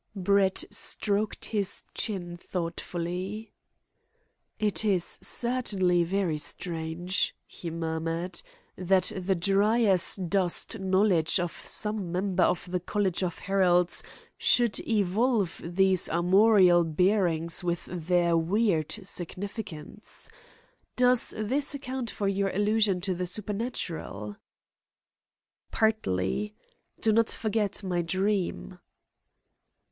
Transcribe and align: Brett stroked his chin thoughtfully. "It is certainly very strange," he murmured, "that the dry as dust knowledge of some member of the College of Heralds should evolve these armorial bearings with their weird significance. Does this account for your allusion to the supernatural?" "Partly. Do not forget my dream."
Brett 0.15 0.63
stroked 0.71 1.45
his 1.45 1.83
chin 1.93 2.35
thoughtfully. 2.35 3.53
"It 4.57 4.83
is 4.83 5.19
certainly 5.21 6.03
very 6.03 6.39
strange," 6.39 7.35
he 7.45 7.69
murmured, 7.69 8.41
"that 8.75 9.11
the 9.15 9.35
dry 9.35 9.81
as 9.83 10.15
dust 10.15 10.79
knowledge 10.79 11.39
of 11.39 11.51
some 11.51 12.11
member 12.11 12.41
of 12.41 12.71
the 12.71 12.79
College 12.79 13.21
of 13.21 13.37
Heralds 13.37 14.01
should 14.39 14.79
evolve 14.87 15.61
these 15.63 16.09
armorial 16.09 16.83
bearings 16.83 17.63
with 17.63 17.85
their 17.85 18.35
weird 18.35 18.91
significance. 19.03 20.31
Does 20.95 21.31
this 21.37 21.75
account 21.75 22.09
for 22.09 22.27
your 22.27 22.49
allusion 22.49 23.01
to 23.01 23.13
the 23.13 23.27
supernatural?" 23.27 24.37
"Partly. 25.69 26.55
Do 27.01 27.11
not 27.11 27.29
forget 27.29 27.83
my 27.83 28.01
dream." 28.01 28.79